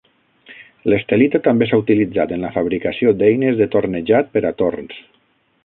[0.93, 4.99] L'estelita també s'ha utilitzat en la fabricació d'eines de tornejat per a torns.